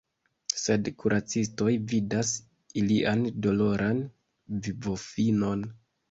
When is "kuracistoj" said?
1.01-1.73